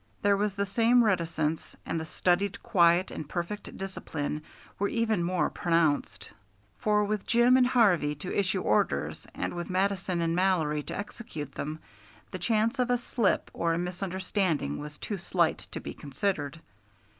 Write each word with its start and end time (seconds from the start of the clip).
There 0.23 0.35
was 0.35 0.55
the 0.55 0.65
same 0.65 1.03
reticence, 1.03 1.75
and 1.85 1.99
the 1.99 2.05
studied 2.05 2.63
quiet 2.63 3.11
and 3.11 3.29
perfect 3.29 3.77
discipline 3.77 4.41
were 4.79 4.87
even 4.87 5.23
more 5.23 5.51
pronounced; 5.51 6.31
for 6.79 7.03
with 7.03 7.27
Jim 7.27 7.55
and 7.55 7.67
Harvey 7.67 8.15
to 8.15 8.35
issue 8.35 8.61
orders, 8.63 9.27
and 9.35 9.53
with 9.53 9.69
Mattison 9.69 10.19
and 10.23 10.35
Mallory 10.35 10.81
to 10.81 10.97
execute 10.97 11.51
them, 11.51 11.77
the 12.31 12.39
chance 12.39 12.79
of 12.79 12.89
a 12.89 12.97
slip 12.97 13.51
or 13.53 13.75
a 13.75 13.77
misunderstanding 13.77 14.79
was 14.79 14.97
too 14.97 15.19
slight 15.19 15.59
to 15.71 15.79
be 15.79 15.93
considered. 15.93 16.59